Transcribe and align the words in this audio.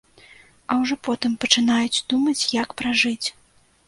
А 0.71 0.77
ўжо 0.83 0.95
потым 1.07 1.35
пачынаюць 1.43 2.03
думаць, 2.13 2.43
як 2.55 2.73
пражыць. 2.81 3.27